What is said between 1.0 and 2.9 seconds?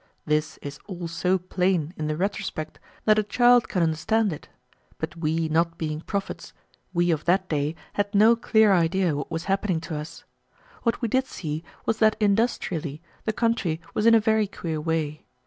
so plain in the retrospect